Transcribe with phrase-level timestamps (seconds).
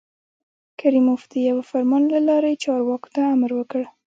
[0.79, 3.81] کریموف د یوه فرمان له لارې چارواکو ته امر وکړ.